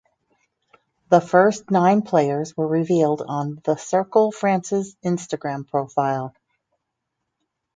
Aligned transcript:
The 1.09 1.19
first 1.21 1.69
nine 1.69 2.01
players 2.01 2.57
were 2.57 2.65
revealed 2.65 3.21
on 3.21 3.61
"The 3.63 3.75
Circle 3.75 4.31
France"s 4.31 4.95
Instagram 5.05 5.67
profile. 5.69 6.33